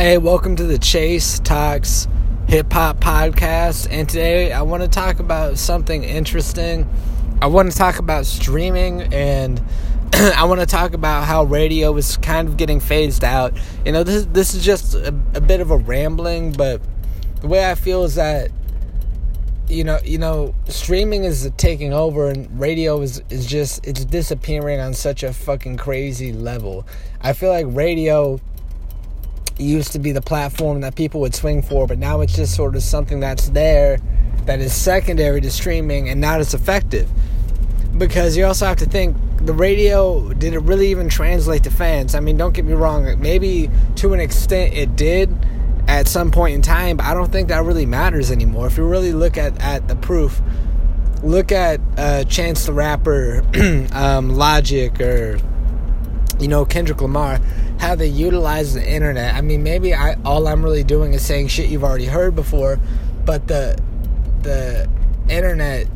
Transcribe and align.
Hey, 0.00 0.16
welcome 0.16 0.56
to 0.56 0.64
the 0.64 0.78
Chase 0.78 1.40
Talks 1.40 2.08
Hip 2.48 2.72
Hop 2.72 3.00
Podcast. 3.00 3.86
And 3.90 4.08
today 4.08 4.50
I 4.50 4.62
want 4.62 4.82
to 4.82 4.88
talk 4.88 5.18
about 5.18 5.58
something 5.58 6.04
interesting. 6.04 6.88
I 7.42 7.48
want 7.48 7.70
to 7.70 7.76
talk 7.76 7.98
about 7.98 8.24
streaming 8.24 9.02
and 9.12 9.62
I 10.14 10.44
want 10.44 10.60
to 10.60 10.66
talk 10.66 10.94
about 10.94 11.24
how 11.24 11.44
radio 11.44 11.94
is 11.98 12.16
kind 12.16 12.48
of 12.48 12.56
getting 12.56 12.80
phased 12.80 13.24
out. 13.24 13.52
You 13.84 13.92
know, 13.92 14.02
this 14.02 14.24
this 14.24 14.54
is 14.54 14.64
just 14.64 14.94
a, 14.94 15.08
a 15.34 15.40
bit 15.42 15.60
of 15.60 15.70
a 15.70 15.76
rambling, 15.76 16.52
but 16.52 16.80
the 17.42 17.48
way 17.48 17.70
I 17.70 17.74
feel 17.74 18.02
is 18.04 18.14
that 18.14 18.50
you 19.68 19.84
know, 19.84 19.98
you 20.02 20.16
know, 20.16 20.54
streaming 20.66 21.24
is 21.24 21.52
taking 21.58 21.92
over 21.92 22.30
and 22.30 22.58
radio 22.58 23.02
is 23.02 23.22
is 23.28 23.44
just 23.44 23.86
it's 23.86 24.06
disappearing 24.06 24.80
on 24.80 24.94
such 24.94 25.22
a 25.22 25.34
fucking 25.34 25.76
crazy 25.76 26.32
level. 26.32 26.86
I 27.20 27.34
feel 27.34 27.50
like 27.50 27.66
radio 27.68 28.40
used 29.60 29.92
to 29.92 29.98
be 29.98 30.12
the 30.12 30.22
platform 30.22 30.80
that 30.80 30.94
people 30.94 31.20
would 31.20 31.34
swing 31.34 31.62
for, 31.62 31.86
but 31.86 31.98
now 31.98 32.20
it's 32.20 32.34
just 32.34 32.54
sort 32.54 32.76
of 32.76 32.82
something 32.82 33.20
that's 33.20 33.48
there 33.50 33.98
that 34.46 34.60
is 34.60 34.74
secondary 34.74 35.40
to 35.40 35.50
streaming 35.50 36.08
and 36.08 36.20
not 36.20 36.40
as 36.40 36.54
effective. 36.54 37.08
Because 37.96 38.36
you 38.36 38.46
also 38.46 38.66
have 38.66 38.78
to 38.78 38.86
think 38.86 39.16
the 39.42 39.52
radio 39.52 40.32
did 40.34 40.54
it 40.54 40.60
really 40.60 40.88
even 40.88 41.08
translate 41.08 41.64
to 41.64 41.70
fans? 41.70 42.14
I 42.14 42.20
mean, 42.20 42.36
don't 42.36 42.52
get 42.52 42.64
me 42.64 42.72
wrong, 42.72 43.20
maybe 43.20 43.70
to 43.96 44.12
an 44.12 44.20
extent 44.20 44.74
it 44.74 44.96
did 44.96 45.30
at 45.88 46.06
some 46.06 46.30
point 46.30 46.54
in 46.54 46.62
time, 46.62 46.98
but 46.98 47.06
I 47.06 47.14
don't 47.14 47.32
think 47.32 47.48
that 47.48 47.64
really 47.64 47.86
matters 47.86 48.30
anymore. 48.30 48.66
If 48.66 48.76
you 48.76 48.86
really 48.86 49.12
look 49.12 49.36
at, 49.36 49.60
at 49.60 49.88
the 49.88 49.96
proof, 49.96 50.40
look 51.22 51.52
at 51.52 51.80
uh, 51.96 52.24
Chance 52.24 52.66
the 52.66 52.72
Rapper, 52.72 53.42
um, 53.92 54.30
Logic, 54.30 54.98
or 55.00 55.38
you 56.40 56.48
know 56.48 56.64
Kendrick 56.64 57.00
Lamar 57.00 57.40
how 57.80 57.94
they 57.94 58.06
utilize 58.06 58.74
the 58.74 58.86
internet. 58.86 59.34
I 59.34 59.40
mean, 59.40 59.62
maybe 59.62 59.94
I 59.94 60.14
all 60.24 60.46
I'm 60.46 60.62
really 60.62 60.84
doing 60.84 61.14
is 61.14 61.24
saying 61.24 61.48
shit 61.48 61.70
you've 61.70 61.84
already 61.84 62.06
heard 62.06 62.36
before, 62.36 62.78
but 63.24 63.48
the 63.48 63.80
the 64.42 64.88
internet 65.28 65.86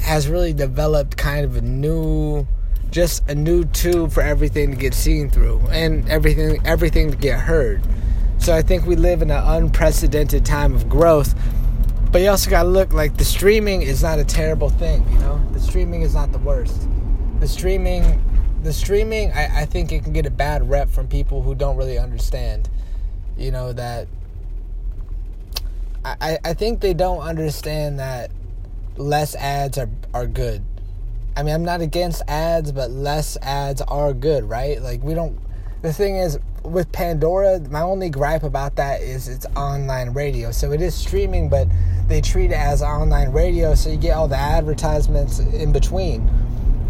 has 0.00 0.28
really 0.28 0.52
developed 0.52 1.16
kind 1.16 1.44
of 1.44 1.56
a 1.56 1.60
new 1.60 2.46
just 2.90 3.28
a 3.28 3.34
new 3.34 3.64
tube 3.64 4.12
for 4.12 4.22
everything 4.22 4.70
to 4.70 4.76
get 4.76 4.94
seen 4.94 5.30
through 5.30 5.60
and 5.70 6.08
everything 6.08 6.60
everything 6.64 7.10
to 7.10 7.16
get 7.16 7.40
heard. 7.40 7.82
So 8.38 8.54
I 8.54 8.62
think 8.62 8.86
we 8.86 8.96
live 8.96 9.22
in 9.22 9.30
an 9.30 9.42
unprecedented 9.44 10.44
time 10.44 10.74
of 10.74 10.88
growth. 10.88 11.34
But 12.10 12.20
you 12.20 12.28
also 12.28 12.50
gotta 12.50 12.68
look 12.68 12.92
like 12.92 13.16
the 13.16 13.24
streaming 13.24 13.82
is 13.82 14.02
not 14.02 14.18
a 14.18 14.24
terrible 14.24 14.68
thing, 14.68 15.10
you 15.10 15.18
know? 15.20 15.42
The 15.52 15.60
streaming 15.60 16.02
is 16.02 16.14
not 16.14 16.30
the 16.30 16.38
worst. 16.38 16.86
The 17.40 17.48
streaming 17.48 18.22
the 18.62 18.72
streaming, 18.72 19.32
I, 19.32 19.62
I 19.62 19.66
think 19.66 19.92
it 19.92 20.04
can 20.04 20.12
get 20.12 20.26
a 20.26 20.30
bad 20.30 20.68
rep 20.68 20.88
from 20.88 21.08
people 21.08 21.42
who 21.42 21.54
don't 21.54 21.76
really 21.76 21.98
understand. 21.98 22.68
You 23.36 23.50
know, 23.50 23.72
that 23.72 24.08
I, 26.04 26.38
I 26.44 26.54
think 26.54 26.80
they 26.80 26.94
don't 26.94 27.20
understand 27.20 27.98
that 27.98 28.30
less 28.96 29.34
ads 29.34 29.78
are, 29.78 29.88
are 30.12 30.26
good. 30.26 30.62
I 31.36 31.42
mean, 31.42 31.54
I'm 31.54 31.64
not 31.64 31.80
against 31.80 32.22
ads, 32.28 32.72
but 32.72 32.90
less 32.90 33.36
ads 33.40 33.80
are 33.82 34.12
good, 34.12 34.44
right? 34.44 34.82
Like, 34.82 35.02
we 35.02 35.14
don't. 35.14 35.38
The 35.80 35.92
thing 35.92 36.16
is, 36.16 36.38
with 36.62 36.92
Pandora, 36.92 37.60
my 37.70 37.80
only 37.80 38.10
gripe 38.10 38.42
about 38.42 38.76
that 38.76 39.00
is 39.00 39.28
it's 39.28 39.46
online 39.56 40.12
radio. 40.12 40.50
So 40.52 40.72
it 40.72 40.80
is 40.80 40.94
streaming, 40.94 41.48
but 41.48 41.68
they 42.06 42.20
treat 42.20 42.50
it 42.50 42.58
as 42.58 42.82
online 42.82 43.30
radio, 43.32 43.74
so 43.74 43.90
you 43.90 43.96
get 43.96 44.16
all 44.16 44.28
the 44.28 44.36
advertisements 44.36 45.38
in 45.38 45.72
between. 45.72 46.28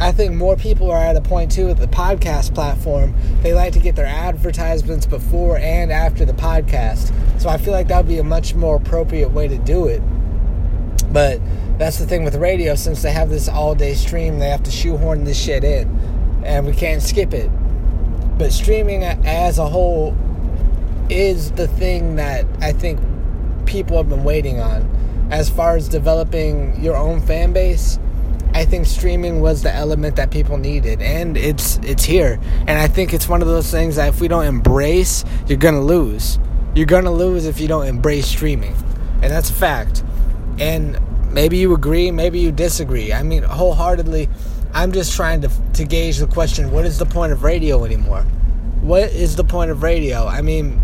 I 0.00 0.12
think 0.12 0.32
more 0.34 0.56
people 0.56 0.90
are 0.90 0.98
at 0.98 1.14
a 1.14 1.20
point 1.20 1.52
too 1.52 1.66
with 1.66 1.78
the 1.78 1.86
podcast 1.86 2.54
platform. 2.54 3.14
They 3.42 3.52
like 3.52 3.74
to 3.74 3.78
get 3.78 3.96
their 3.96 4.06
advertisements 4.06 5.04
before 5.04 5.58
and 5.58 5.92
after 5.92 6.24
the 6.24 6.32
podcast. 6.32 7.12
So 7.38 7.50
I 7.50 7.58
feel 7.58 7.74
like 7.74 7.88
that 7.88 7.98
would 7.98 8.08
be 8.08 8.18
a 8.18 8.24
much 8.24 8.54
more 8.54 8.76
appropriate 8.76 9.30
way 9.30 9.46
to 9.46 9.58
do 9.58 9.88
it. 9.88 10.00
But 11.12 11.38
that's 11.78 11.98
the 11.98 12.06
thing 12.06 12.24
with 12.24 12.34
radio, 12.36 12.76
since 12.76 13.02
they 13.02 13.12
have 13.12 13.28
this 13.28 13.46
all 13.46 13.74
day 13.74 13.92
stream, 13.92 14.38
they 14.38 14.48
have 14.48 14.62
to 14.62 14.70
shoehorn 14.70 15.24
this 15.24 15.38
shit 15.38 15.64
in. 15.64 15.88
And 16.44 16.66
we 16.66 16.72
can't 16.72 17.02
skip 17.02 17.34
it. 17.34 17.50
But 18.38 18.54
streaming 18.54 19.04
as 19.04 19.58
a 19.58 19.68
whole 19.68 20.16
is 21.10 21.50
the 21.52 21.68
thing 21.68 22.16
that 22.16 22.46
I 22.60 22.72
think 22.72 23.00
people 23.66 23.98
have 23.98 24.08
been 24.08 24.24
waiting 24.24 24.60
on. 24.60 25.28
As 25.30 25.50
far 25.50 25.76
as 25.76 25.90
developing 25.90 26.82
your 26.82 26.96
own 26.96 27.20
fan 27.20 27.52
base, 27.52 27.98
I 28.52 28.64
think 28.64 28.86
streaming 28.86 29.40
was 29.40 29.62
the 29.62 29.72
element 29.72 30.16
that 30.16 30.30
people 30.30 30.56
needed, 30.56 31.00
and 31.00 31.36
it's 31.36 31.78
it's 31.82 32.04
here. 32.04 32.40
And 32.66 32.70
I 32.70 32.88
think 32.88 33.14
it's 33.14 33.28
one 33.28 33.42
of 33.42 33.48
those 33.48 33.70
things 33.70 33.96
that 33.96 34.08
if 34.08 34.20
we 34.20 34.28
don't 34.28 34.44
embrace, 34.44 35.24
you're 35.46 35.58
gonna 35.58 35.80
lose. 35.80 36.38
You're 36.74 36.86
gonna 36.86 37.12
lose 37.12 37.46
if 37.46 37.60
you 37.60 37.68
don't 37.68 37.86
embrace 37.86 38.26
streaming, 38.26 38.74
and 39.22 39.30
that's 39.30 39.50
a 39.50 39.54
fact. 39.54 40.02
And 40.58 40.98
maybe 41.32 41.58
you 41.58 41.74
agree, 41.74 42.10
maybe 42.10 42.40
you 42.40 42.52
disagree. 42.52 43.12
I 43.12 43.22
mean, 43.22 43.42
wholeheartedly, 43.42 44.28
I'm 44.74 44.92
just 44.92 45.14
trying 45.14 45.40
to 45.42 45.50
to 45.74 45.84
gauge 45.84 46.18
the 46.18 46.26
question: 46.26 46.72
What 46.72 46.84
is 46.84 46.98
the 46.98 47.06
point 47.06 47.32
of 47.32 47.42
radio 47.42 47.84
anymore? 47.84 48.22
What 48.80 49.10
is 49.10 49.36
the 49.36 49.44
point 49.44 49.70
of 49.70 49.82
radio? 49.82 50.26
I 50.26 50.42
mean, 50.42 50.80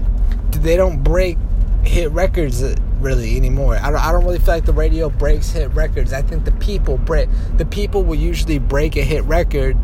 they 0.51 0.77
don't 0.77 1.03
break 1.03 1.39
hit 1.87 2.11
records 2.13 2.63
really 3.01 3.37
anymore. 3.37 3.77
I 3.77 3.91
don't, 3.91 4.01
I 4.01 4.13
don't 4.13 4.25
really 4.25 4.39
feel 4.39 4.55
like 4.55 4.67
the 4.67 4.73
radio 4.73 5.09
breaks 5.09 5.51
hit 5.51 5.73
records. 5.75 6.13
I 6.13 6.23
think 6.23 6.45
the 6.45 6.53
people 6.53 6.99
break 6.99 7.29
the 7.57 7.67
people 7.67 8.05
will 8.05 8.17
usually 8.17 8.59
break 8.59 8.97
a 8.97 9.03
hit 9.03 9.25
record, 9.25 9.77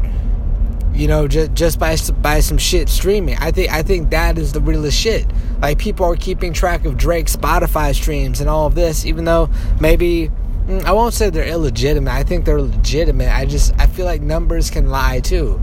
you 0.95 1.07
know, 1.07 1.29
just 1.29 1.53
just 1.55 1.79
by 1.79 1.97
by 2.21 2.41
some 2.41 2.59
shit 2.59 2.89
streaming. 2.89 3.37
I 3.39 3.51
think 3.51 3.71
I 3.71 3.83
think 3.83 4.11
that 4.11 4.39
is 4.39 4.53
the 4.53 4.61
realest 4.61 4.99
shit. 4.99 5.27
Like 5.61 5.79
people 5.79 6.07
are 6.07 6.17
keeping 6.17 6.53
track 6.53 6.85
of 6.85 6.97
Drake's 6.97 7.37
Spotify 7.37 7.95
streams 7.95 8.41
and 8.41 8.49
all 8.49 8.67
of 8.67 8.75
this, 8.75 9.07
even 9.07 9.25
though 9.25 9.49
maybe 9.81 10.31
mm, 10.67 10.85
I 10.85 10.93
won't 10.93 11.15
say 11.15 11.31
they're 11.31 11.47
illegitimate. 11.47 12.13
I 12.13 12.25
think 12.25 12.45
they're 12.45 12.63
legitimate. 12.63 13.29
I 13.29 13.47
just 13.47 13.75
I 13.79 13.87
feel 13.87 14.07
like 14.07 14.23
numbers 14.23 14.71
can 14.71 14.91
lie 14.91 15.21
too. 15.21 15.61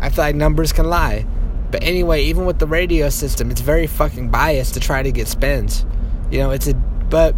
I 0.00 0.08
feel 0.08 0.24
like 0.24 0.34
numbers 0.34 0.72
can 0.72 0.88
lie. 0.88 1.26
But 1.72 1.82
anyway, 1.82 2.24
even 2.24 2.44
with 2.44 2.58
the 2.58 2.66
radio 2.66 3.08
system, 3.08 3.50
it's 3.50 3.62
very 3.62 3.86
fucking 3.86 4.28
biased 4.28 4.74
to 4.74 4.80
try 4.80 5.02
to 5.02 5.10
get 5.10 5.26
spins. 5.26 5.84
You 6.30 6.38
know, 6.38 6.50
it's 6.50 6.68
a 6.68 6.74
but 6.74 7.34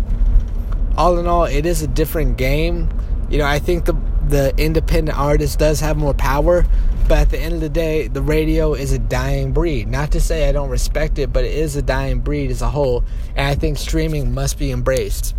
all 0.96 1.18
in 1.18 1.26
all, 1.26 1.44
it 1.44 1.64
is 1.64 1.82
a 1.82 1.86
different 1.86 2.36
game. 2.36 2.90
You 3.30 3.38
know, 3.38 3.46
I 3.46 3.60
think 3.60 3.86
the 3.86 3.94
the 4.28 4.52
independent 4.56 5.18
artist 5.18 5.58
does 5.58 5.80
have 5.80 5.96
more 5.96 6.14
power, 6.14 6.66
but 7.08 7.18
at 7.18 7.30
the 7.30 7.38
end 7.38 7.54
of 7.54 7.60
the 7.60 7.68
day, 7.68 8.08
the 8.08 8.22
radio 8.22 8.74
is 8.74 8.92
a 8.92 8.98
dying 8.98 9.52
breed. 9.52 9.88
Not 9.88 10.10
to 10.12 10.20
say 10.20 10.48
I 10.48 10.52
don't 10.52 10.70
respect 10.70 11.18
it, 11.18 11.32
but 11.32 11.44
it 11.44 11.54
is 11.54 11.76
a 11.76 11.82
dying 11.82 12.20
breed 12.20 12.50
as 12.50 12.60
a 12.60 12.70
whole, 12.70 13.04
and 13.36 13.46
I 13.46 13.54
think 13.54 13.78
streaming 13.78 14.32
must 14.34 14.58
be 14.58 14.72
embraced. 14.72 15.34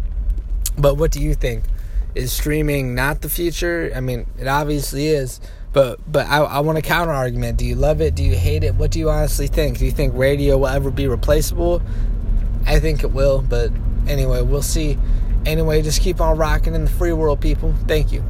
But 0.78 0.96
what 0.96 1.12
do 1.12 1.22
you 1.22 1.34
think? 1.34 1.64
Is 2.14 2.32
streaming 2.32 2.96
not 2.96 3.22
the 3.22 3.30
future? 3.30 3.92
I 3.94 4.00
mean, 4.00 4.26
it 4.40 4.48
obviously 4.48 5.08
is. 5.08 5.42
But 5.76 6.00
but 6.10 6.26
I, 6.28 6.38
I 6.38 6.60
want 6.62 6.78
a 6.78 6.82
counter 6.82 7.12
argument. 7.12 7.58
Do 7.58 7.66
you 7.66 7.76
love 7.76 8.00
it? 8.00 8.16
Do 8.16 8.24
you 8.24 8.34
hate 8.34 8.64
it? 8.64 8.76
What 8.76 8.92
do 8.92 9.00
you 9.00 9.10
honestly 9.10 9.48
think? 9.48 9.80
Do 9.80 9.86
you 9.86 9.92
think 9.92 10.14
radio 10.16 10.58
will 10.58 10.70
ever 10.70 10.90
be 10.90 11.06
replaceable? 11.06 11.82
I 12.66 12.80
think 12.80 13.04
it 13.04 13.12
will, 13.12 13.42
but 13.42 13.72
anyway, 14.08 14.42
we'll 14.42 14.62
see. 14.62 14.98
Anyway, 15.46 15.82
just 15.82 16.02
keep 16.02 16.22
on 16.22 16.38
rocking 16.38 16.76
in 16.76 16.86
the 16.86 16.92
free 16.92 17.12
world, 17.12 17.42
people. 17.42 17.76
Thank 17.90 18.14
you. 18.14 18.24